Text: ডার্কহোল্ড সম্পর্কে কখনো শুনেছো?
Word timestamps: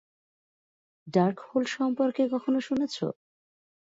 ডার্কহোল্ড 1.07 1.67
সম্পর্কে 1.69 2.23
কখনো 2.33 2.59
শুনেছো? 2.61 3.07